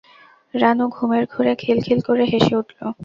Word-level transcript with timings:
রানু 0.53 0.85
ঘুমের 0.87 1.23
ঘোরে 1.33 1.53
খিলখিল 1.55 1.99
করে 2.07 2.23
হেসে 2.31 2.53
উঠল। 2.55 2.79